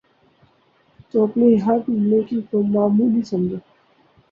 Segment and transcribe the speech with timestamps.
[1.09, 1.77] تو اپنی ہر
[2.01, 3.57] نیکی کو معمولی سمجھے